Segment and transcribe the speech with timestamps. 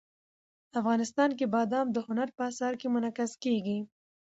[0.79, 3.79] افغانستان کې بادام د هنر په اثار کې منعکس کېږي.